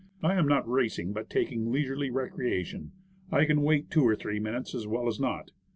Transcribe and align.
I 0.23 0.33
am 0.33 0.47
not 0.47 0.67
racing, 0.67 1.13
but 1.13 1.29
taking 1.29 1.71
leisurely 1.71 2.09
recreation. 2.09 2.91
I 3.31 3.45
can 3.45 3.61
wait 3.61 3.91
two 3.91 4.01
or 4.01 4.15
three 4.15 4.39
minutes 4.39 4.73
as 4.73 4.87
well 4.87 5.07
as 5.07 5.19
not. 5.19 5.51